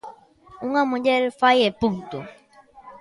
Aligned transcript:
Unha 0.67 0.83
muller 0.91 1.23
fai 1.39 1.59
e 1.69 1.71
punto. 1.81 2.19